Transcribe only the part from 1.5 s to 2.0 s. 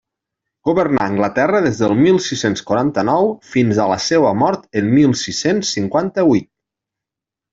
des de